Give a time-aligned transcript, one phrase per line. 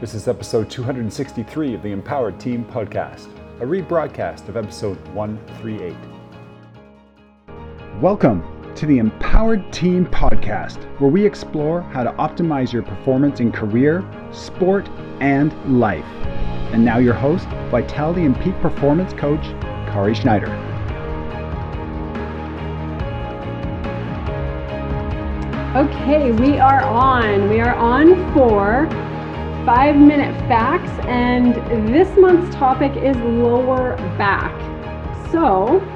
[0.00, 3.26] This is episode 263 of the Empowered Team podcast,
[3.60, 5.92] a rebroadcast of episode 138.
[8.00, 8.44] Welcome
[8.76, 14.08] to the Empowered Team podcast, where we explore how to optimize your performance in career,
[14.30, 14.88] sport,
[15.18, 16.06] and life.
[16.72, 19.42] And now, your host, Vitality and Peak Performance Coach,
[19.90, 20.46] Kari Schneider.
[25.76, 27.48] Okay, we are on.
[27.48, 28.86] We are on for
[29.68, 31.54] five minute facts, and
[31.94, 34.50] this month's topic is lower back.
[35.30, 35.86] So,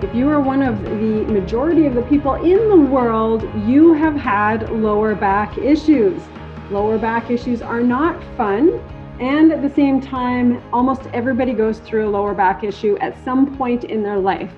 [0.00, 4.14] if you are one of the majority of the people in the world, you have
[4.14, 6.22] had lower back issues.
[6.70, 8.78] Lower back issues are not fun,
[9.18, 13.56] and at the same time, almost everybody goes through a lower back issue at some
[13.56, 14.52] point in their life.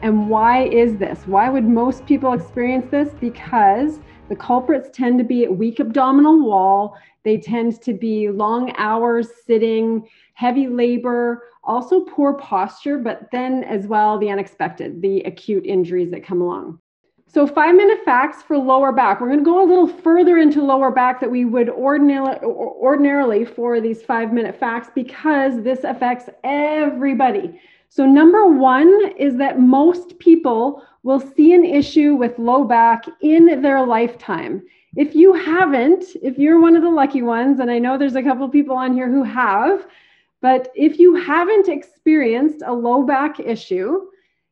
[0.00, 1.26] And why is this?
[1.26, 3.10] Why would most people experience this?
[3.20, 3.98] Because
[4.28, 6.96] the culprits tend to be a weak abdominal wall.
[7.22, 13.86] They tend to be long hours sitting, heavy labor, also poor posture, but then as
[13.86, 16.80] well the unexpected, the acute injuries that come along.
[17.28, 19.20] So, five minute facts for lower back.
[19.20, 23.44] We're going to go a little further into lower back that we would ordinarily, ordinarily
[23.44, 27.60] for these five minute facts because this affects everybody.
[27.88, 33.62] So, number one is that most people will see an issue with low back in
[33.62, 34.60] their lifetime.
[34.96, 38.22] If you haven't, if you're one of the lucky ones, and I know there's a
[38.24, 39.86] couple people on here who have,
[40.42, 44.06] but if you haven't experienced a low back issue,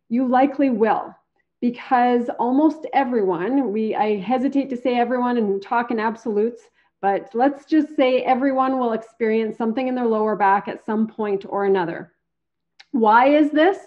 [0.08, 1.12] you likely will
[1.60, 6.62] because almost everyone, we I hesitate to say everyone and talk in absolutes,
[7.02, 11.46] but let's just say everyone will experience something in their lower back at some point
[11.48, 12.12] or another.
[12.92, 13.78] Why is this?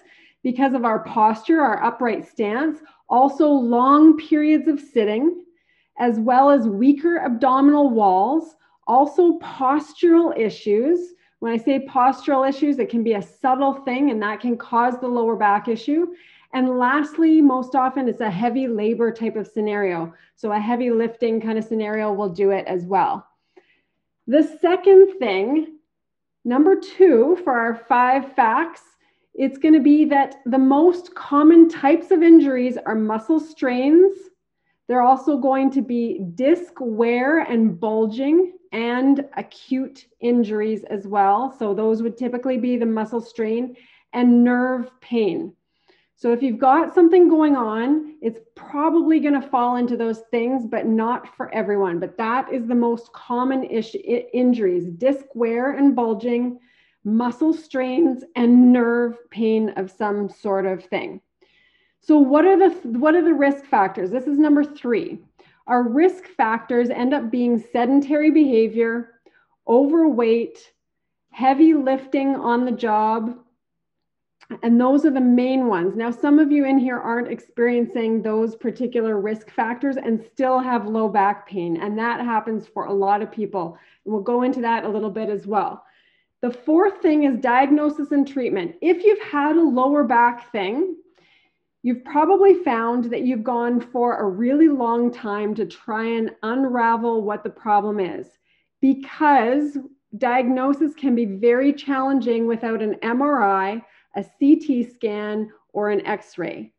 [0.44, 5.44] Because of our posture, our upright stance, also long periods of sitting,
[6.00, 11.14] as well as weaker abdominal walls, also postural issues.
[11.40, 15.00] When I say postural issues, it can be a subtle thing and that can cause
[15.00, 16.08] the lower back issue.
[16.54, 20.14] And lastly, most often it's a heavy labor type of scenario.
[20.36, 23.28] So a heavy lifting kind of scenario will do it as well.
[24.28, 25.78] The second thing,
[26.46, 28.82] number two for our five facts,
[29.38, 34.14] it's going to be that the most common types of injuries are muscle strains.
[34.88, 41.56] They're also going to be disc wear and bulging and acute injuries as well.
[41.58, 43.76] So, those would typically be the muscle strain
[44.14, 45.54] and nerve pain.
[46.16, 50.66] So, if you've got something going on, it's probably going to fall into those things,
[50.66, 52.00] but not for everyone.
[52.00, 54.00] But that is the most common issue,
[54.34, 56.60] injuries disc wear and bulging,
[57.08, 61.22] muscle strains, and nerve pain of some sort of thing.
[62.02, 62.70] So what are the
[63.00, 64.12] what are the risk factors?
[64.12, 65.20] This is number 3.
[65.68, 69.22] Our risk factors end up being sedentary behavior,
[69.68, 70.60] overweight,
[71.32, 73.38] heavy lifting on the job,
[74.64, 75.96] and those are the main ones.
[75.96, 80.88] Now, some of you in here aren't experiencing those particular risk factors and still have
[80.88, 81.82] low back pain.
[81.82, 83.78] And that happens for a lot of people.
[84.06, 85.84] And we'll go into that a little bit as well.
[86.42, 88.76] The fourth thing is diagnosis and treatment.
[88.82, 90.96] If you've had a lower back thing,
[91.82, 97.24] you've probably found that you've gone for a really long time to try and unravel
[97.24, 98.28] what the problem is
[98.82, 99.78] because
[100.18, 103.82] diagnosis can be very challenging without an MRI,
[104.16, 106.74] a CT scan, or an x ray.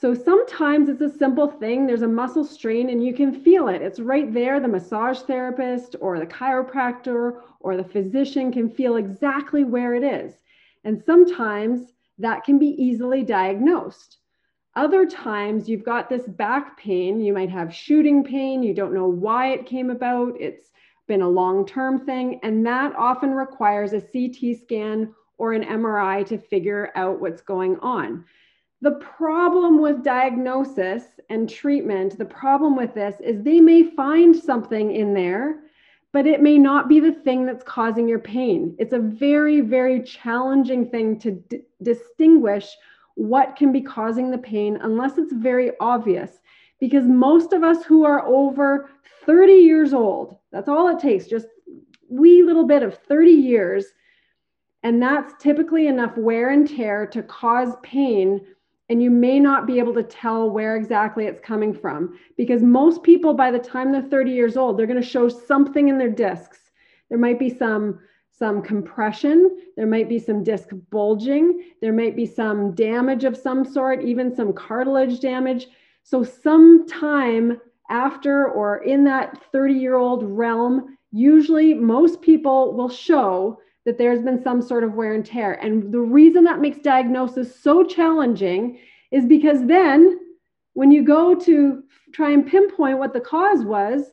[0.00, 1.86] So sometimes it's a simple thing.
[1.86, 3.82] There's a muscle strain and you can feel it.
[3.82, 4.58] It's right there.
[4.58, 10.36] The massage therapist or the chiropractor or the physician can feel exactly where it is.
[10.84, 14.16] And sometimes that can be easily diagnosed.
[14.74, 17.20] Other times you've got this back pain.
[17.20, 18.62] You might have shooting pain.
[18.62, 20.34] You don't know why it came about.
[20.40, 20.70] It's
[21.08, 22.40] been a long term thing.
[22.42, 27.78] And that often requires a CT scan or an MRI to figure out what's going
[27.80, 28.24] on.
[28.82, 34.94] The problem with diagnosis and treatment, the problem with this is they may find something
[34.94, 35.64] in there,
[36.12, 38.74] but it may not be the thing that's causing your pain.
[38.78, 42.74] It's a very, very challenging thing to d- distinguish
[43.16, 46.40] what can be causing the pain unless it's very obvious.
[46.80, 48.88] Because most of us who are over
[49.26, 51.48] 30 years old, that's all it takes, just
[52.08, 53.84] wee little bit of 30 years.
[54.82, 58.40] And that's typically enough wear and tear to cause pain
[58.90, 63.04] and you may not be able to tell where exactly it's coming from because most
[63.04, 66.10] people by the time they're 30 years old they're going to show something in their
[66.10, 66.58] discs.
[67.08, 68.00] There might be some
[68.32, 73.64] some compression there might be some disc bulging there might be some damage of some
[73.64, 75.68] sort even some cartilage damage.
[76.02, 77.60] So sometime
[77.90, 83.60] after or in that 30 year old realm usually most people will show
[83.90, 85.54] that there's been some sort of wear and tear.
[85.54, 88.78] And the reason that makes diagnosis so challenging
[89.10, 90.20] is because then
[90.74, 91.82] when you go to
[92.12, 94.12] try and pinpoint what the cause was,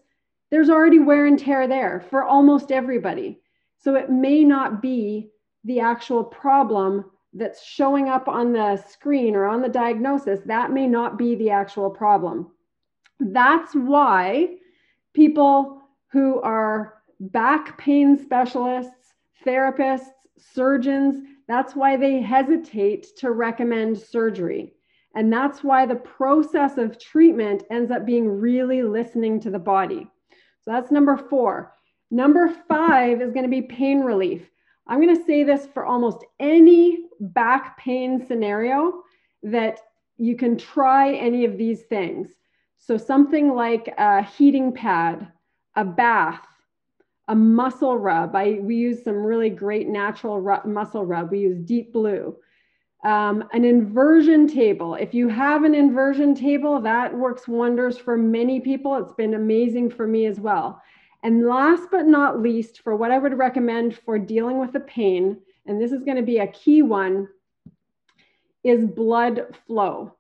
[0.50, 3.40] there's already wear and tear there for almost everybody.
[3.78, 5.30] So it may not be
[5.64, 10.40] the actual problem that's showing up on the screen or on the diagnosis.
[10.48, 12.50] That may not be the actual problem.
[13.20, 14.56] That's why
[15.14, 18.94] people who are back pain specialists,
[19.46, 24.74] therapists, surgeons, that's why they hesitate to recommend surgery.
[25.16, 30.08] And that's why the process of treatment ends up being really listening to the body.
[30.62, 31.74] So that's number four.
[32.12, 34.50] Number five is going to be pain relief.
[34.88, 39.02] I'm going to say this for almost any back pain scenario
[39.44, 39.80] that
[40.18, 42.30] you can try any of these things.
[42.78, 45.32] So, something like a heating pad,
[45.76, 46.46] a bath,
[47.28, 48.36] a muscle rub.
[48.36, 51.32] I, we use some really great natural muscle rub.
[51.32, 52.36] We use Deep Blue.
[53.04, 54.96] Um, an inversion table.
[54.96, 58.96] If you have an inversion table, that works wonders for many people.
[58.96, 60.82] It's been amazing for me as well.
[61.24, 65.38] And last but not least, for what I would recommend for dealing with the pain,
[65.66, 67.28] and this is going to be a key one,
[68.64, 70.14] is blood flow.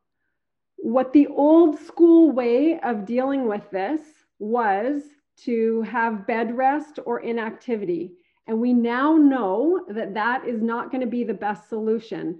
[0.77, 4.01] What the old school way of dealing with this
[4.39, 5.03] was
[5.45, 8.13] to have bed rest or inactivity.
[8.47, 12.39] And we now know that that is not going to be the best solution.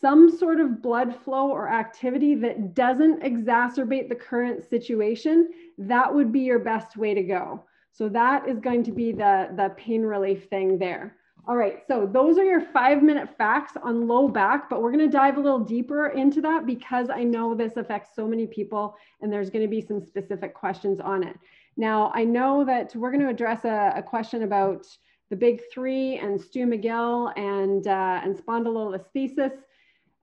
[0.00, 5.48] Some sort of blood flow or activity that doesn't exacerbate the current situation,
[5.78, 7.64] that would be your best way to go.
[7.92, 11.16] So that is going to be the, the pain relief thing there.
[11.48, 15.06] All right, so those are your five minute facts on low back, but we're gonna
[15.08, 19.32] dive a little deeper into that because I know this affects so many people and
[19.32, 21.38] there's gonna be some specific questions on it.
[21.76, 24.86] Now, I know that we're gonna address a, a question about
[25.30, 29.52] the big three and Stu McGill and, uh, and spondylolisthesis.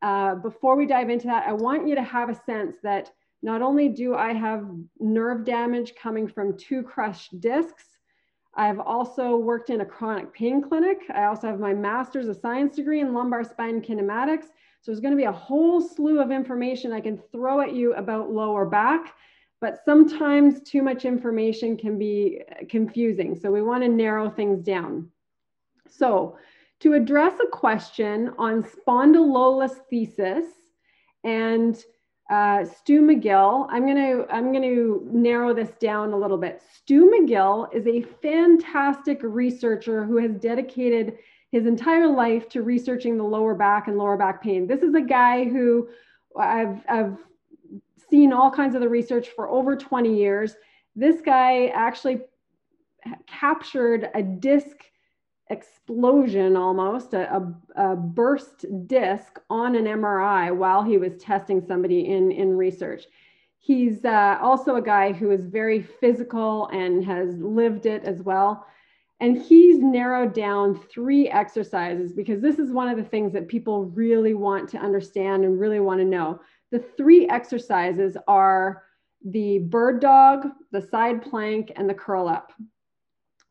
[0.01, 3.11] Uh, before we dive into that, I want you to have a sense that
[3.41, 4.65] not only do I have
[4.99, 7.85] nerve damage coming from two crushed discs,
[8.55, 10.99] I've also worked in a chronic pain clinic.
[11.13, 14.45] I also have my master's of science degree in lumbar spine kinematics.
[14.81, 17.93] So there's going to be a whole slew of information I can throw at you
[17.95, 19.15] about lower back,
[19.63, 23.33] but sometimes too much information can be confusing.
[23.33, 25.09] So we want to narrow things down.
[25.89, 26.37] So
[26.81, 30.47] to address a question on spondylolisthesis
[31.23, 31.81] and
[32.29, 33.67] uh, Stu McGill.
[33.69, 36.61] I'm gonna I'm gonna narrow this down a little bit.
[36.73, 41.17] Stu McGill is a fantastic researcher who has dedicated
[41.51, 44.67] his entire life to researching the lower back and lower back pain.
[44.67, 45.87] This is a guy who
[46.37, 47.17] I've I've
[48.13, 50.55] seen all kinds of the research for over 20 years.
[50.95, 52.21] This guy actually
[53.25, 54.77] captured a disc
[55.49, 62.01] explosion almost, a, a, a, burst disc on an MRI while he was testing somebody
[62.11, 63.05] in, in research.
[63.57, 68.67] He's uh, also a guy who is very physical and has lived it as well.
[69.21, 73.85] And he's narrowed down three exercises because this is one of the things that people
[73.85, 76.39] really want to understand and really want to know.
[76.73, 78.83] The three exercises are
[79.23, 82.51] the bird dog, the side plank, and the curl up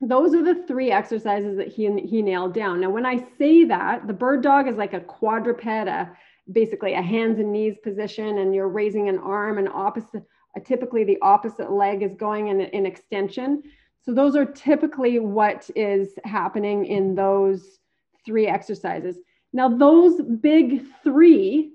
[0.03, 2.81] those are the three exercises that he he nailed down.
[2.81, 6.11] Now, when I say that, the bird dog is like a quadruped, a,
[6.51, 10.25] basically a hands and knees position, and you're raising an arm and opposite.
[10.57, 13.63] Uh, typically, the opposite leg is going in, in extension.
[14.05, 17.79] So those are typically what is happening in those
[18.27, 19.19] three exercises.
[19.53, 21.72] Now, those big three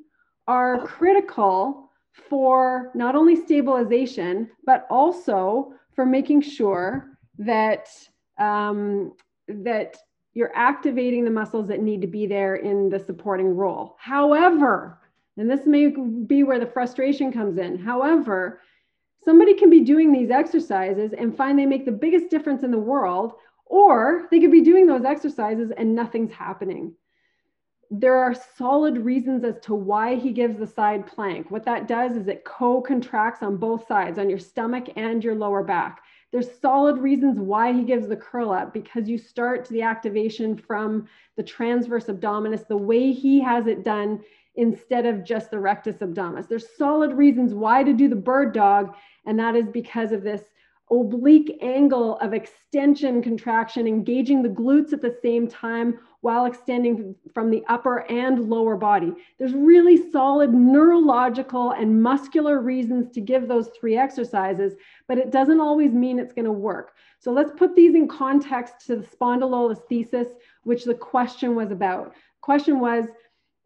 [0.48, 1.90] are critical
[2.30, 7.88] for not only stabilization, but also for making sure that
[8.40, 9.14] um,
[9.48, 9.98] that
[10.34, 13.96] you're activating the muscles that need to be there in the supporting role.
[14.00, 15.00] However,
[15.38, 17.78] and this may be where the frustration comes in.
[17.78, 18.62] However,
[19.24, 22.78] somebody can be doing these exercises and find they make the biggest difference in the
[22.78, 23.34] world,
[23.66, 26.94] or they could be doing those exercises and nothing's happening.
[27.90, 31.50] There are solid reasons as to why he gives the side plank.
[31.50, 35.36] What that does is it co contracts on both sides, on your stomach and your
[35.36, 36.02] lower back.
[36.32, 41.08] There's solid reasons why he gives the curl up because you start the activation from
[41.38, 44.22] the transverse abdominis the way he has it done
[44.56, 46.50] instead of just the rectus abdominis.
[46.50, 50.42] There's solid reasons why to do the bird dog, and that is because of this
[50.90, 57.52] oblique angle of extension contraction, engaging the glutes at the same time while extending from
[57.52, 59.14] the upper and lower body.
[59.38, 64.74] There's really solid neurological and muscular reasons to give those three exercises,
[65.08, 66.96] but it doesn't always mean it's going to work.
[67.20, 70.28] So let's put these in context to the spondylolisthesis,
[70.64, 72.14] which the question was about.
[72.42, 73.06] Question was,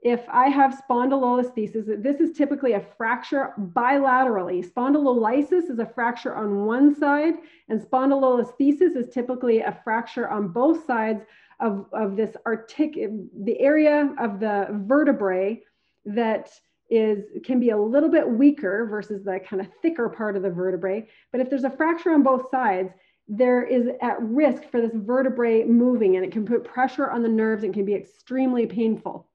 [0.01, 4.67] if I have spondylolisthesis, this is typically a fracture bilaterally.
[4.67, 7.35] Spondylolysis is a fracture on one side,
[7.69, 11.23] and spondylolisthesis is typically a fracture on both sides
[11.59, 15.61] of, of this artic, the area of the vertebrae
[16.05, 16.49] that
[16.89, 20.49] is can be a little bit weaker versus the kind of thicker part of the
[20.49, 21.07] vertebrae.
[21.31, 22.89] But if there's a fracture on both sides,
[23.27, 27.29] there is at risk for this vertebrae moving and it can put pressure on the
[27.29, 29.29] nerves and can be extremely painful.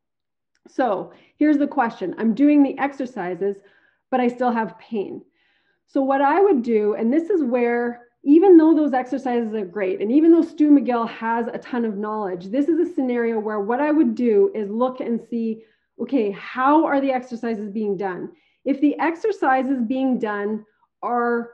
[0.68, 3.56] So here's the question I'm doing the exercises,
[4.10, 5.22] but I still have pain.
[5.86, 10.00] So, what I would do, and this is where, even though those exercises are great,
[10.00, 13.60] and even though Stu McGill has a ton of knowledge, this is a scenario where
[13.60, 15.62] what I would do is look and see
[16.00, 18.30] okay, how are the exercises being done?
[18.64, 20.64] If the exercises being done
[21.02, 21.52] are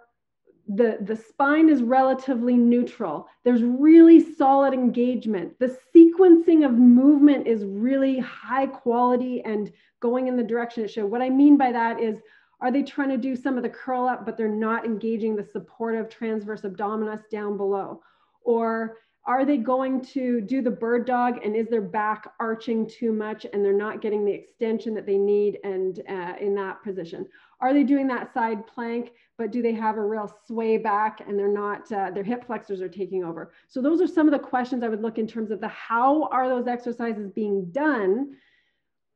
[0.69, 3.29] the, the spine is relatively neutral.
[3.45, 5.59] There's really solid engagement.
[5.59, 11.05] The sequencing of movement is really high quality and going in the direction it should.
[11.05, 12.19] What I mean by that is,
[12.61, 15.45] are they trying to do some of the curl up, but they're not engaging the
[15.45, 18.01] supportive transverse abdominis down below?
[18.45, 23.13] Or are they going to do the bird dog and is their back arching too
[23.13, 27.27] much and they're not getting the extension that they need and uh, in that position
[27.63, 31.39] are they doing that side plank but do they have a real sway back and
[31.39, 34.39] they're not uh, their hip flexors are taking over so those are some of the
[34.39, 38.37] questions i would look in terms of the how are those exercises being done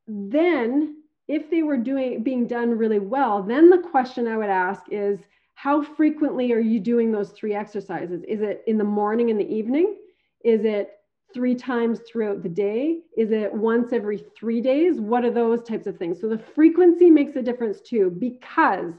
[0.06, 4.82] then if they were doing being done really well then the question i would ask
[4.90, 5.18] is
[5.56, 8.22] how frequently are you doing those three exercises?
[8.28, 9.96] Is it in the morning and the evening?
[10.44, 10.90] Is it
[11.36, 13.00] three times throughout the day?
[13.14, 15.02] Is it once every three days?
[15.02, 16.18] What are those types of things?
[16.18, 18.94] So the frequency makes a difference too, because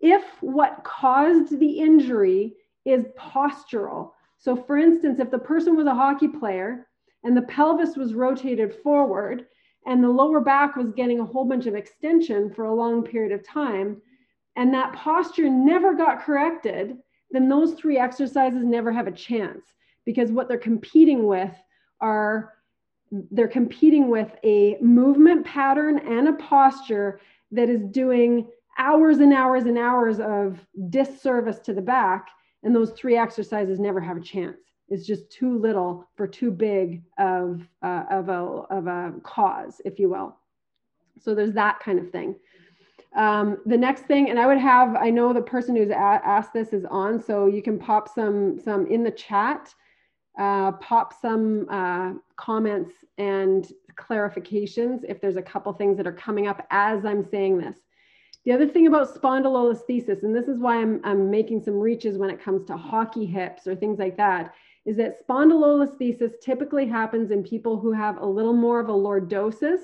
[0.00, 2.54] if what caused the injury
[2.84, 6.88] is postural, so for instance, if the person was a hockey player
[7.22, 9.46] and the pelvis was rotated forward
[9.86, 13.30] and the lower back was getting a whole bunch of extension for a long period
[13.30, 14.02] of time,
[14.56, 16.96] and that posture never got corrected,
[17.30, 19.64] then those three exercises never have a chance
[20.04, 21.54] because what they're competing with
[22.00, 22.54] are
[23.30, 29.64] they're competing with a movement pattern and a posture that is doing hours and hours
[29.64, 32.28] and hours of disservice to the back
[32.62, 34.56] and those three exercises never have a chance.
[34.88, 39.98] It's just too little for too big of, uh, of, a, of a cause if
[39.98, 40.36] you will.
[41.20, 42.36] So there's that kind of thing.
[43.14, 46.52] Um, the next thing, and I would have, I know the person who's a- asked
[46.52, 49.74] this is on, so you can pop some some in the chat,
[50.38, 56.46] uh, pop some uh, comments and clarifications if there's a couple things that are coming
[56.46, 57.76] up as I'm saying this.
[58.44, 62.30] The other thing about spondylolisthesis, and this is why I'm, I'm making some reaches when
[62.30, 67.44] it comes to hockey hips or things like that, is that spondylolisthesis typically happens in
[67.44, 69.80] people who have a little more of a lordosis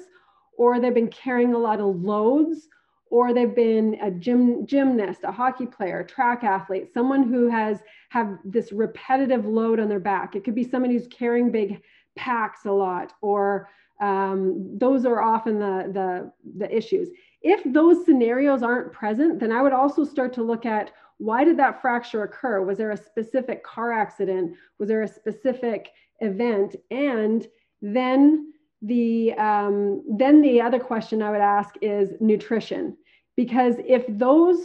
[0.56, 2.68] or they've been carrying a lot of loads
[3.10, 8.38] or they've been a gym, gymnast, a hockey player, track athlete, someone who has have
[8.44, 10.34] this repetitive load on their back.
[10.34, 11.82] It could be somebody who's carrying big
[12.16, 13.68] packs a lot, or
[14.00, 17.08] um, those are often the, the, the issues.
[17.42, 21.56] If those scenarios aren't present, then I would also start to look at why did
[21.58, 22.62] that fracture occur?
[22.62, 24.56] Was there a specific car accident?
[24.78, 26.76] Was there a specific event?
[26.90, 27.46] And
[27.82, 32.97] then the um, then the other question I would ask is nutrition,
[33.37, 34.58] because if those,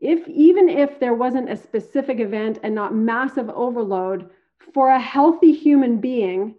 [0.00, 4.30] if even if there wasn't a specific event and not massive overload
[4.72, 6.54] for a healthy human being,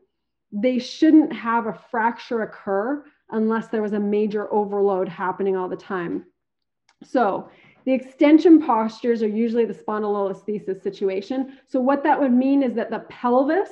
[0.51, 5.75] they shouldn't have a fracture occur unless there was a major overload happening all the
[5.75, 6.25] time.
[7.03, 7.50] So
[7.86, 11.57] the extension postures are usually the spondylolisthesis situation.
[11.67, 13.69] So what that would mean is that the pelvis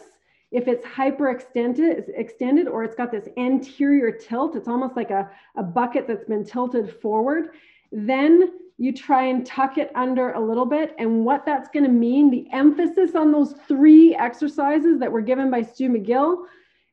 [0.56, 5.64] if it's hyperextended extended or it's got this anterior tilt, it's almost like a, a
[5.64, 7.50] bucket that's been tilted forward,
[7.92, 10.96] then you try and tuck it under a little bit.
[10.98, 15.52] And what that's going to mean, the emphasis on those three exercises that were given
[15.52, 16.46] by Stu McGill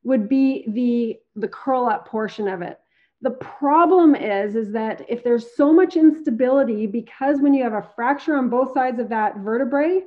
[0.02, 2.80] would be the, the curl up portion of it.
[3.20, 7.88] The problem is, is that if there's so much instability, because when you have a
[7.94, 10.02] fracture on both sides of that vertebrae,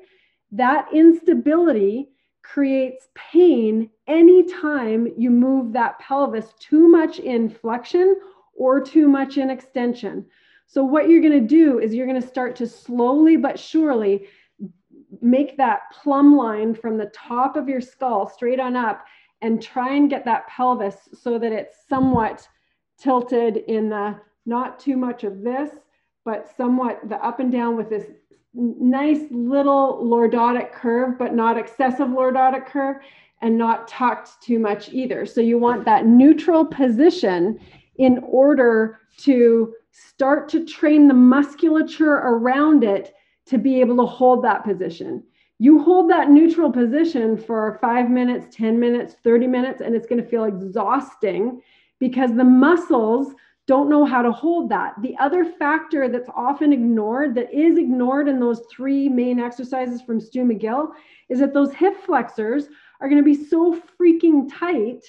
[0.51, 2.09] that instability
[2.51, 8.15] creates pain anytime you move that pelvis too much in flexion
[8.53, 10.25] or too much in extension.
[10.67, 14.27] So, what you're going to do is you're going to start to slowly but surely
[15.21, 19.05] make that plumb line from the top of your skull straight on up
[19.41, 22.47] and try and get that pelvis so that it's somewhat
[22.99, 25.71] tilted in the not too much of this,
[26.23, 28.05] but somewhat the up and down with this
[28.55, 32.97] nice little lordotic curve, but not excessive lordotic curve
[33.41, 35.25] and not tucked too much either.
[35.25, 37.59] So you want that neutral position
[37.97, 43.13] in order to start to train the musculature around it
[43.47, 45.23] to be able to hold that position.
[45.59, 50.21] You hold that neutral position for five minutes, 10 minutes, 30 minutes, and it's going
[50.21, 51.61] to feel exhausting
[51.99, 53.33] because the muscles
[53.67, 54.93] don't know how to hold that.
[55.01, 60.19] The other factor that's often ignored, that is ignored in those three main exercises from
[60.19, 60.91] Stu McGill,
[61.29, 62.67] is that those hip flexors
[63.01, 65.03] are going to be so freaking tight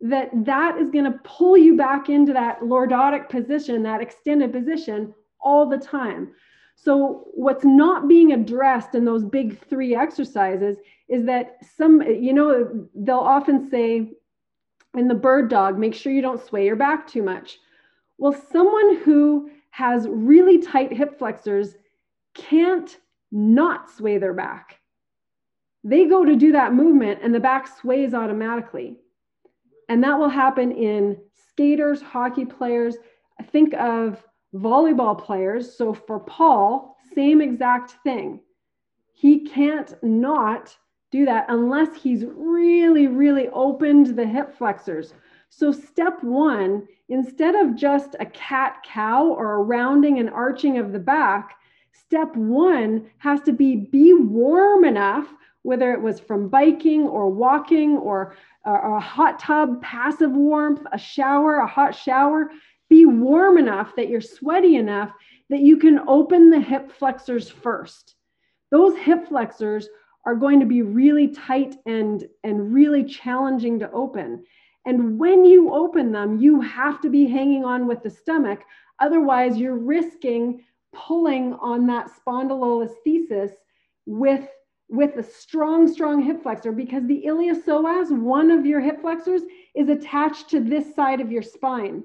[0.00, 5.14] that that is going to pull you back into that lordotic position, that extended position
[5.40, 6.32] all the time.
[6.74, 10.78] So, what's not being addressed in those big three exercises
[11.08, 14.10] is that some, you know, they'll often say
[14.94, 17.58] in the bird dog, make sure you don't sway your back too much.
[18.22, 21.74] Well, someone who has really tight hip flexors
[22.34, 22.96] can't
[23.32, 24.78] not sway their back.
[25.82, 28.96] They go to do that movement and the back sways automatically.
[29.88, 32.94] And that will happen in skaters, hockey players.
[33.50, 34.24] Think of
[34.54, 35.76] volleyball players.
[35.76, 38.38] So for Paul, same exact thing.
[39.14, 40.76] He can't not
[41.10, 45.12] do that unless he's really, really opened the hip flexors.
[45.54, 50.92] So, step one, instead of just a cat cow or a rounding and arching of
[50.92, 51.56] the back,
[51.92, 55.28] step one has to be be warm enough,
[55.60, 61.56] whether it was from biking or walking or a hot tub, passive warmth, a shower,
[61.56, 62.50] a hot shower,
[62.88, 65.12] be warm enough that you're sweaty enough
[65.50, 68.14] that you can open the hip flexors first.
[68.70, 69.86] Those hip flexors
[70.24, 74.44] are going to be really tight and, and really challenging to open.
[74.84, 78.64] And when you open them, you have to be hanging on with the stomach.
[78.98, 83.52] Otherwise, you're risking pulling on that spondylolisthesis
[84.06, 84.46] with,
[84.88, 89.42] with a strong, strong hip flexor because the iliopsoas, one of your hip flexors,
[89.74, 92.04] is attached to this side of your spine.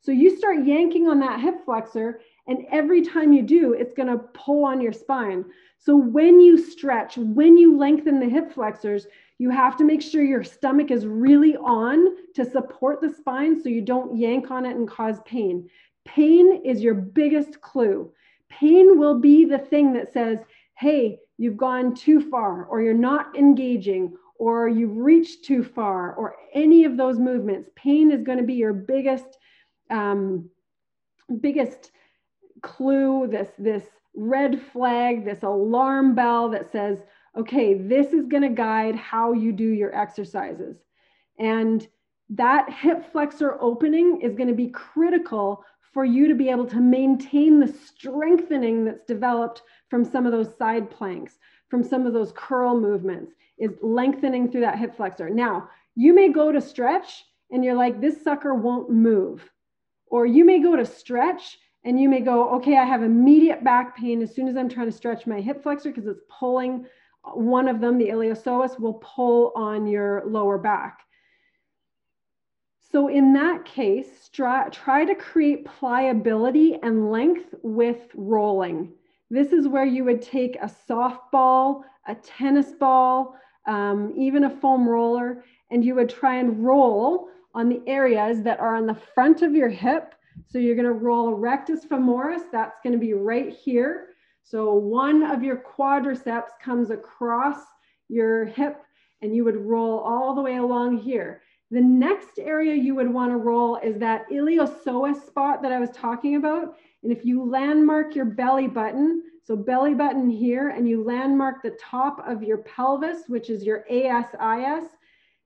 [0.00, 4.08] So you start yanking on that hip flexor, and every time you do, it's going
[4.08, 5.46] to pull on your spine.
[5.78, 9.06] So when you stretch, when you lengthen the hip flexors,
[9.38, 13.68] you have to make sure your stomach is really on to support the spine so
[13.68, 15.68] you don't yank on it and cause pain.
[16.04, 18.12] Pain is your biggest clue.
[18.48, 20.38] Pain will be the thing that says,
[20.78, 26.36] hey, you've gone too far, or you're not engaging, or you've reached too far, or
[26.52, 27.70] any of those movements.
[27.74, 29.38] Pain is going to be your biggest
[29.90, 30.48] um,
[31.40, 31.90] biggest
[32.62, 36.98] clue, this, this red flag, this alarm bell that says,
[37.36, 40.76] okay, this is going to guide how you do your exercises.
[41.38, 41.86] And
[42.30, 46.80] that hip flexor opening is going to be critical for you to be able to
[46.80, 52.32] maintain the strengthening that's developed from some of those side planks, from some of those
[52.34, 55.30] curl movements, is lengthening through that hip flexor.
[55.30, 59.48] Now, you may go to stretch and you're like, this sucker won't move.
[60.06, 63.96] Or you may go to stretch and you may go, okay, I have immediate back
[63.96, 66.86] pain as soon as I'm trying to stretch my hip flexor because it's pulling
[67.32, 71.00] one of them, the iliopsoas, will pull on your lower back.
[72.94, 78.92] So in that case, try, to create pliability and length with rolling.
[79.30, 83.34] This is where you would take a softball, a tennis ball,
[83.66, 88.60] um, even a foam roller, and you would try and roll on the areas that
[88.60, 90.14] are on the front of your hip.
[90.46, 92.42] So you're going to roll rectus femoris.
[92.52, 94.13] That's going to be right here.
[94.44, 97.56] So one of your quadriceps comes across
[98.08, 98.82] your hip
[99.22, 101.40] and you would roll all the way along here.
[101.70, 105.90] The next area you would want to roll is that iliopsoas spot that I was
[105.90, 106.76] talking about.
[107.02, 111.76] And if you landmark your belly button, so belly button here, and you landmark the
[111.80, 114.84] top of your pelvis, which is your ASIS,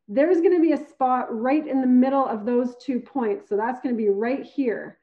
[0.08, 3.48] there's going to be a spot right in the middle of those two points.
[3.48, 4.98] So that's going to be right here.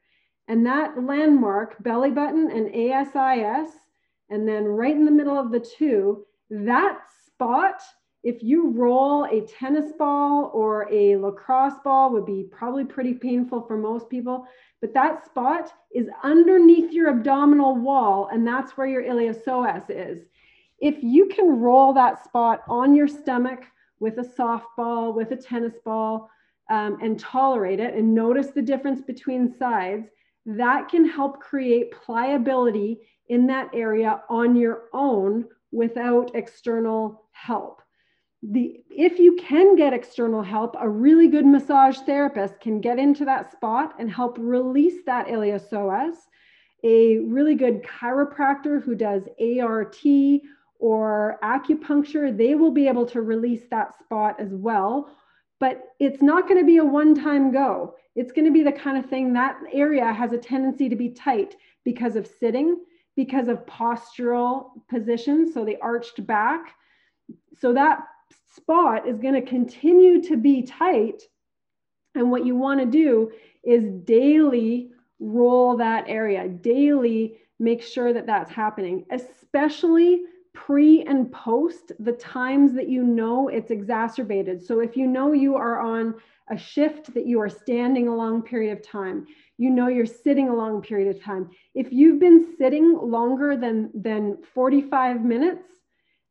[0.48, 3.70] And that landmark, belly button and ASIS,
[4.30, 7.82] and then right in the middle of the two, that spot,
[8.22, 13.62] if you roll a tennis ball or a lacrosse ball, would be probably pretty painful
[13.62, 14.46] for most people.
[14.80, 20.24] But that spot is underneath your abdominal wall, and that's where your iliopsoas is.
[20.80, 23.64] If you can roll that spot on your stomach
[24.00, 26.28] with a softball, with a tennis ball,
[26.68, 30.08] um, and tolerate it and notice the difference between sides,
[30.44, 37.82] that can help create pliability in that area on your own without external help.
[38.42, 43.24] The, if you can get external help, a really good massage therapist can get into
[43.24, 46.14] that spot and help release that iliopsoas.
[46.84, 49.96] A really good chiropractor who does ART
[50.78, 55.08] or acupuncture, they will be able to release that spot as well.
[55.58, 57.94] But it's not going to be a one time go.
[58.14, 61.08] It's going to be the kind of thing that area has a tendency to be
[61.08, 62.78] tight because of sitting,
[63.16, 66.74] because of postural positions, so the arched back.
[67.58, 68.00] So that
[68.54, 71.22] spot is going to continue to be tight.
[72.14, 73.32] And what you want to do
[73.64, 80.22] is daily roll that area, daily make sure that that's happening, especially
[80.56, 84.64] pre and post the times that you know it's exacerbated.
[84.64, 86.14] So if you know you are on
[86.48, 89.26] a shift that you are standing a long period of time,
[89.58, 91.50] you know you're sitting a long period of time.
[91.74, 95.68] If you've been sitting longer than than 45 minutes,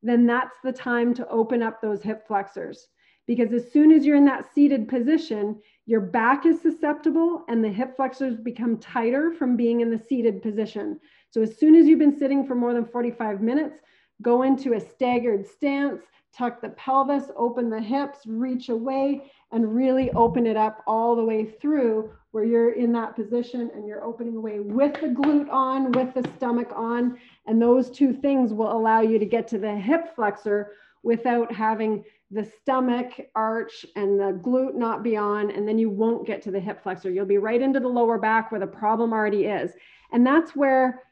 [0.02, 2.88] then that's the time to open up those hip flexors.
[3.28, 7.70] Because as soon as you're in that seated position, your back is susceptible and the
[7.70, 11.00] hip flexors become tighter from being in the seated position.
[11.30, 13.80] So as soon as you've been sitting for more than 45 minutes,
[14.21, 16.01] go into a staggered stance,
[16.36, 21.23] tuck the pelvis, open the hips, reach away, and really open it up all the
[21.23, 25.91] way through where you're in that position and you're opening away with the glute on,
[25.93, 27.17] with the stomach on.
[27.47, 30.73] And those two things will allow you to get to the hip flexor
[31.04, 35.51] without having the stomach arch and the glute not be on.
[35.51, 37.10] And then you won't get to the hip flexor.
[37.10, 39.71] You'll be right into the lower back where the problem already is.
[40.12, 41.04] And that's where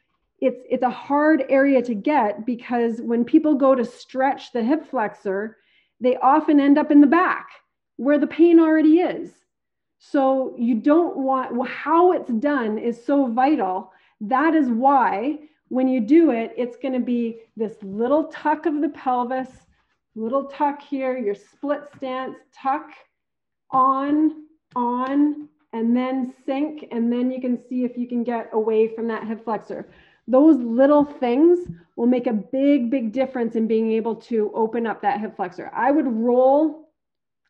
[0.44, 4.86] it's it's a hard area to get because when people go to stretch the hip
[4.86, 5.58] flexor,
[6.02, 7.48] they often end up in the back
[7.96, 9.32] where the pain already is.
[10.00, 13.94] So you don't want how it's done is so vital.
[14.20, 18.82] That is why when you do it, it's going to be this little tuck of
[18.82, 19.50] the pelvis,
[20.14, 22.90] little tuck here, your split stance, tuck
[23.72, 24.44] on,
[24.76, 26.86] on, and then sink.
[26.92, 29.88] And then you can see if you can get away from that hip flexor
[30.28, 31.60] those little things
[31.96, 35.70] will make a big, big difference in being able to open up that hip flexor.
[35.74, 36.90] I would roll,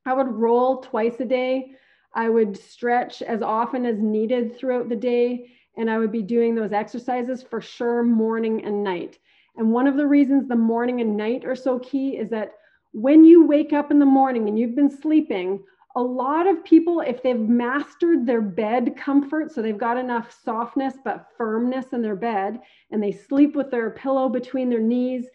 [0.05, 1.71] I would roll twice a day.
[2.15, 5.51] I would stretch as often as needed throughout the day.
[5.77, 9.17] And I would be doing those exercises for sure morning and night.
[9.55, 12.53] And one of the reasons the morning and night are so key is that
[12.91, 15.63] when you wake up in the morning and you've been sleeping,
[15.95, 20.95] a lot of people, if they've mastered their bed comfort, so they've got enough softness
[21.03, 22.60] but firmness in their bed,
[22.91, 25.25] and they sleep with their pillow between their knees,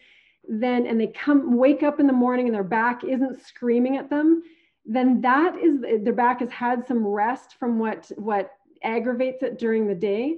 [0.47, 4.09] then and they come wake up in the morning and their back isn't screaming at
[4.09, 4.41] them,
[4.85, 8.51] then that is their back has had some rest from what what
[8.83, 10.37] aggravates it during the day.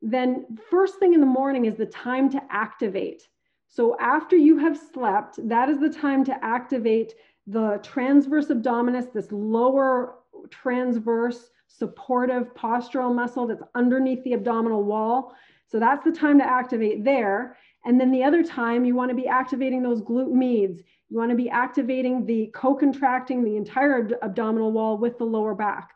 [0.00, 3.28] Then first thing in the morning is the time to activate.
[3.68, 7.14] So after you have slept, that is the time to activate
[7.46, 10.16] the transverse abdominis, this lower
[10.50, 15.34] transverse supportive postural muscle that's underneath the abdominal wall.
[15.66, 17.56] So that's the time to activate there.
[17.84, 20.82] And then the other time you want to be activating those glute medius.
[21.08, 25.90] You want to be activating the co-contracting the entire abdominal wall with the lower back.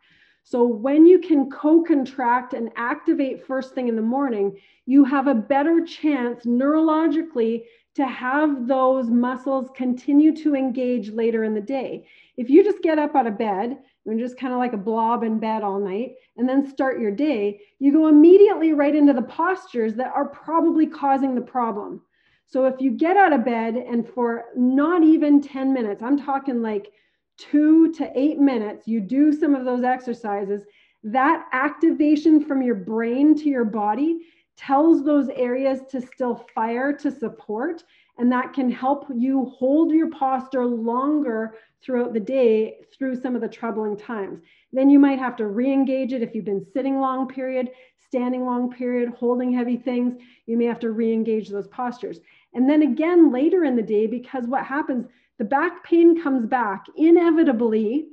[0.49, 4.57] So when you can co-contract and activate first thing in the morning,
[4.87, 7.65] you have a better chance neurologically
[7.97, 12.07] to have those muscles continue to engage later in the day.
[12.37, 15.25] If you just get up out of bed and just kind of like a blob
[15.25, 19.23] in bed all night and then start your day, you go immediately right into the
[19.23, 22.03] postures that are probably causing the problem.
[22.47, 26.63] So if you get out of bed and for not even 10 minutes, I'm talking
[26.63, 26.93] like
[27.37, 30.63] two to eight minutes, you do some of those exercises,
[31.05, 34.21] that activation from your brain to your body
[34.57, 37.85] tells those areas to still fire to support.
[38.19, 43.43] And that can help you hold your posture longer throughout the day through some of
[43.43, 44.41] the troubling times.
[44.73, 47.71] Then you might have to re engage it if you've been sitting long period,
[48.07, 50.15] standing long period, holding heavy things.
[50.47, 52.21] You may have to re engage those postures.
[52.55, 55.07] And then again later in the day, because what happens,
[55.39, 58.09] the back pain comes back inevitably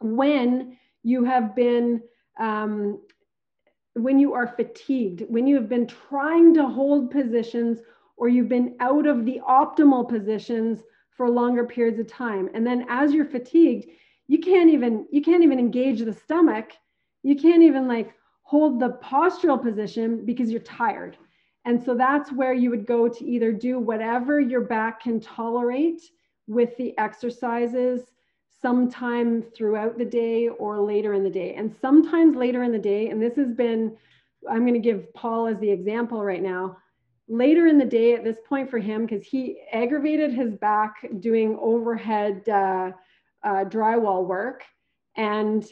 [0.00, 2.02] when you have been
[2.38, 3.00] um,
[3.94, 7.78] when you are fatigued, when you have been trying to hold positions
[8.16, 12.50] or you've been out of the optimal positions for longer periods of time.
[12.54, 13.86] And then as you're fatigued,
[14.26, 16.72] you can't even you can't even engage the stomach.
[17.22, 21.16] You can't even like hold the postural position because you're tired.
[21.64, 26.02] And so that's where you would go to either do whatever your back can tolerate
[26.46, 28.02] with the exercises
[28.60, 31.54] sometime throughout the day or later in the day.
[31.54, 33.96] And sometimes later in the day, and this has been,
[34.50, 36.76] I'm going to give Paul as the example right now.
[37.28, 41.56] later in the day at this point for him, because he aggravated his back doing
[41.60, 42.90] overhead uh,
[43.42, 44.64] uh, drywall work.
[45.16, 45.64] And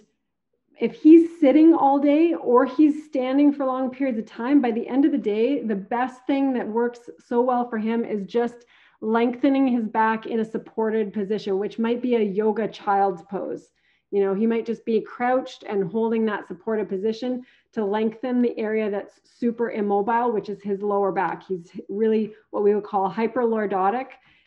[0.81, 4.87] if he's sitting all day or he's standing for long periods of time, by the
[4.89, 8.65] end of the day, the best thing that works so well for him is just
[9.03, 13.69] lengthening his back in a supported position, which might be a yoga child's pose.
[14.13, 18.57] You know, he might just be crouched and holding that supported position to lengthen the
[18.57, 21.45] area that's super immobile, which is his lower back.
[21.45, 24.07] He's really what we would call hyperlordotic,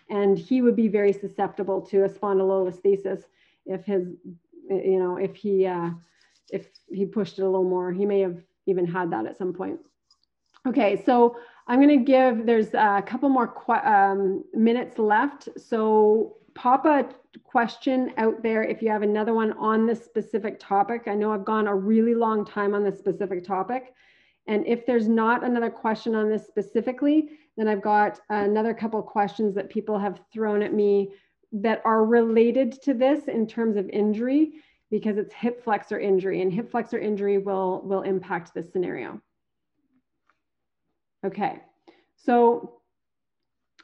[0.09, 3.23] and he would be very susceptible to a spondylolisthesis
[3.65, 4.07] if his,
[4.69, 5.89] you know, if he uh,
[6.51, 7.91] if he pushed it a little more.
[7.91, 8.37] He may have
[8.67, 9.79] even had that at some point.
[10.67, 13.53] Okay, so I'm going to give, there's a couple more
[13.85, 15.49] um, minutes left.
[15.57, 17.09] So pop a
[17.43, 21.03] question out there if you have another one on this specific topic.
[21.07, 23.93] I know I've gone a really long time on this specific topic.
[24.47, 29.55] And if there's not another question on this specifically, then I've got another couple questions
[29.55, 31.13] that people have thrown at me
[31.51, 34.53] that are related to this in terms of injury
[34.91, 39.19] because it's hip flexor injury and hip flexor injury will, will impact this scenario.
[41.25, 41.59] Okay,
[42.15, 42.81] so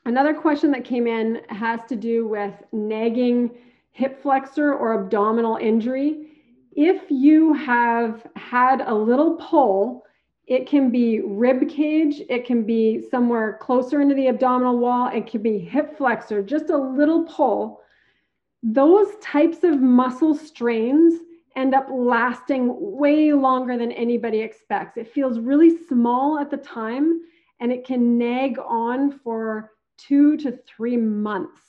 [0.06, 3.50] another question that came in has to do with nagging
[3.90, 6.28] hip flexor or abdominal injury.
[6.74, 10.06] If you have had a little pull,
[10.46, 15.26] it can be rib cage, it can be somewhere closer into the abdominal wall, it
[15.26, 17.82] can be hip flexor, just a little pull.
[18.62, 21.22] Those types of muscle strains
[21.56, 24.98] end up lasting way longer than anybody expects.
[24.98, 27.22] It feels really small at the time
[27.62, 31.62] and it can nag on for two to three months.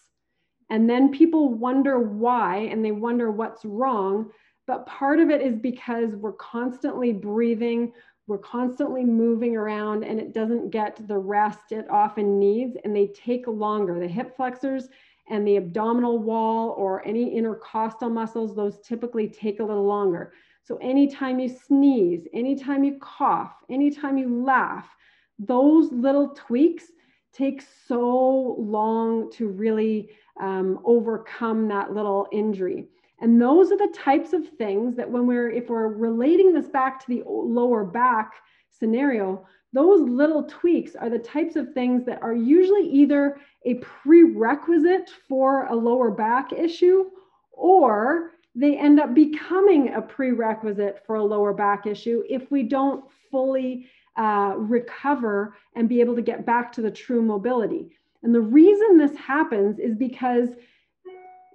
[0.71, 4.31] And then people wonder why and they wonder what's wrong.
[4.67, 7.93] But part of it is because we're constantly breathing,
[8.27, 13.09] we're constantly moving around, and it doesn't get the rest it often needs, and they
[13.09, 14.01] take longer.
[14.01, 14.89] The hip flexors
[15.29, 20.33] and the abdominal wall or any intercostal muscles, those typically take a little longer.
[20.63, 24.89] So anytime you sneeze, anytime you cough, anytime you laugh,
[25.39, 26.85] those little tweaks
[27.33, 32.87] take so long to really um, overcome that little injury.
[33.21, 37.01] And those are the types of things that when we're, if we're relating this back
[37.01, 38.33] to the lower back
[38.69, 45.11] scenario, those little tweaks are the types of things that are usually either a prerequisite
[45.29, 47.05] for a lower back issue
[47.53, 53.05] or they end up becoming a prerequisite for a lower back issue if we don't
[53.31, 57.91] fully uh, recover and be able to get back to the true mobility.
[58.23, 60.51] And the reason this happens is because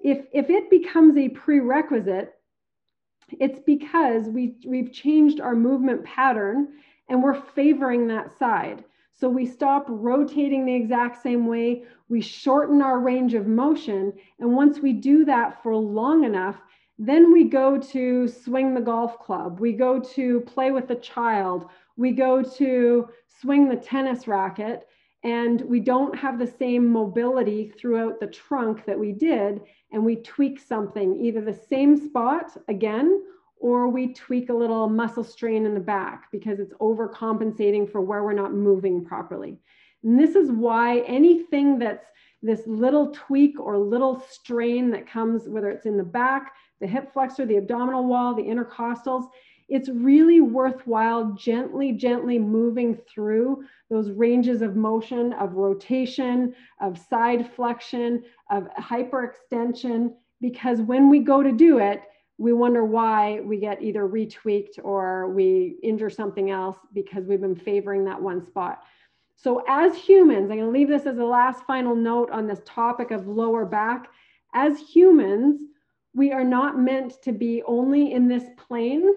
[0.04, 2.34] if, if it becomes a prerequisite,
[3.40, 6.70] it's because we, we've changed our movement pattern
[7.10, 8.84] and we're favoring that side.
[9.14, 14.14] So we stop rotating the exact same way, we shorten our range of motion.
[14.40, 16.58] And once we do that for long enough,
[17.00, 21.68] then we go to swing the golf club, we go to play with the child,
[21.98, 23.10] we go to
[23.42, 24.88] swing the tennis racket
[25.24, 30.16] and we don't have the same mobility throughout the trunk that we did and we
[30.18, 33.22] tweak something either the same spot again
[33.60, 38.24] or we tweak a little muscle strain in the back because it's overcompensating for where
[38.24, 39.58] we're not moving properly.
[40.04, 42.06] And this is why anything that's
[42.44, 47.12] this little tweak or little strain that comes whether it's in the back the hip
[47.12, 49.26] flexor the abdominal wall the intercostals
[49.70, 57.52] it's really worthwhile gently, gently moving through those ranges of motion, of rotation, of side
[57.54, 62.02] flexion, of hyperextension, because when we go to do it,
[62.38, 67.56] we wonder why we get either retweaked or we injure something else because we've been
[67.56, 68.84] favoring that one spot.
[69.36, 72.62] So, as humans, I'm going to leave this as a last final note on this
[72.66, 74.08] topic of lower back.
[74.54, 75.60] As humans,
[76.14, 79.14] we are not meant to be only in this plane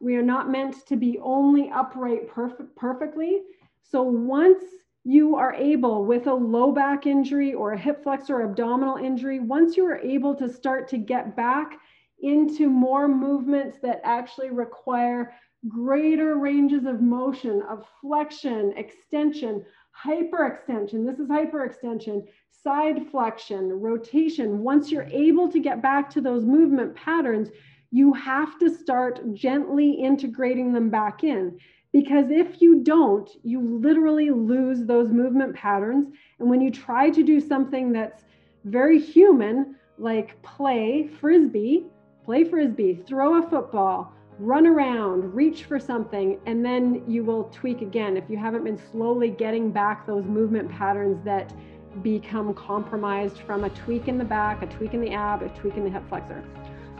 [0.00, 3.42] we are not meant to be only upright perf- perfectly.
[3.82, 4.64] So once
[5.04, 9.76] you are able with a low back injury or a hip flexor abdominal injury, once
[9.76, 11.78] you are able to start to get back
[12.20, 15.32] into more movements that actually require
[15.68, 19.64] greater ranges of motion, of flexion, extension,
[20.04, 21.06] hyperextension.
[21.06, 24.62] This is hyperextension, side flexion, rotation.
[24.62, 27.50] Once you're able to get back to those movement patterns,
[27.94, 31.56] you have to start gently integrating them back in.
[31.92, 36.08] Because if you don't, you literally lose those movement patterns.
[36.40, 38.24] And when you try to do something that's
[38.64, 41.84] very human, like play frisbee,
[42.24, 47.80] play frisbee, throw a football, run around, reach for something, and then you will tweak
[47.80, 51.54] again if you haven't been slowly getting back those movement patterns that
[52.02, 55.76] become compromised from a tweak in the back, a tweak in the ab, a tweak
[55.76, 56.42] in the hip flexor.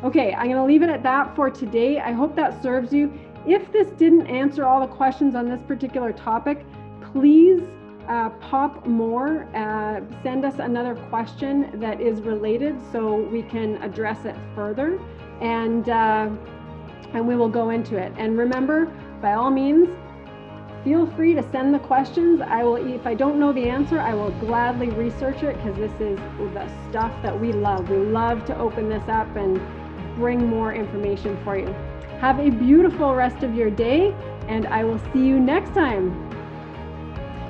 [0.05, 1.99] Okay, I'm going to leave it at that for today.
[1.99, 3.11] I hope that serves you.
[3.47, 6.63] If this didn't answer all the questions on this particular topic,
[7.13, 7.63] please
[8.07, 14.27] uh, pop more, uh, send us another question that is related so we can address
[14.27, 15.01] it further.
[15.41, 16.29] And uh,
[17.15, 18.13] and we will go into it.
[18.19, 18.87] And remember,
[19.23, 19.89] by all means,
[20.83, 22.43] feel free to send the questions.
[22.43, 25.93] I will, if I don't know the answer, I will gladly research it because this
[26.01, 26.19] is
[26.53, 27.89] the stuff that we love.
[27.89, 29.61] We love to open this up and
[30.17, 31.67] bring more information for you.
[32.21, 34.15] Have a beautiful rest of your day,
[34.49, 36.31] and I will see you next time.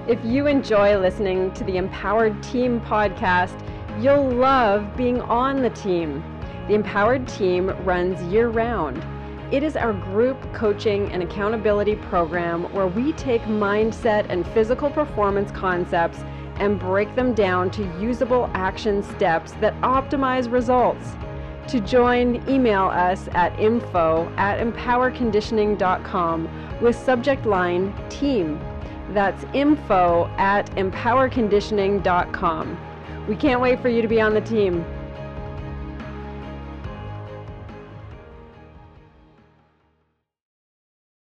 [0.09, 3.59] If you enjoy listening to the Empowered Team podcast,
[4.01, 6.23] you'll love being on the team.
[6.69, 9.03] The Empowered Team runs year round
[9.55, 15.53] it is our group coaching and accountability program where we take mindset and physical performance
[15.53, 16.25] concepts
[16.57, 21.15] and break them down to usable action steps that optimize results.
[21.69, 28.61] To join, email us at info at empowerconditioning.com with subject line team.
[29.13, 33.27] That's info at empowerconditioning.com.
[33.27, 34.85] We can't wait for you to be on the team.